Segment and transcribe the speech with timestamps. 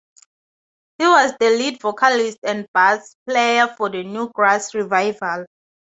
[0.97, 5.45] He was the lead vocalist and bass player for the New Grass Revival.